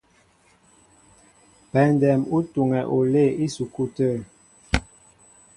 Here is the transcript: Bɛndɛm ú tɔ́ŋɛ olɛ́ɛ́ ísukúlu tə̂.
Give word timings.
Bɛndɛm 1.71 2.21
ú 2.35 2.37
tɔ́ŋɛ 2.53 2.81
olɛ́ɛ́ 2.97 3.37
ísukúlu 3.45 3.91
tə̂. 3.95 4.11